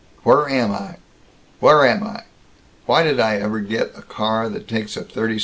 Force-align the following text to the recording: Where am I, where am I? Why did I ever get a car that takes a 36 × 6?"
Where 0.23 0.47
am 0.49 0.71
I, 0.71 0.95
where 1.59 1.85
am 1.85 2.01
I? 2.03 2.23
Why 2.87 3.03
did 3.03 3.19
I 3.19 3.35
ever 3.37 3.59
get 3.59 3.95
a 3.97 4.01
car 4.01 4.49
that 4.49 4.67
takes 4.67 4.97
a 4.97 5.03
36 5.03 5.11
× 5.35 5.35
6?" 5.35 5.39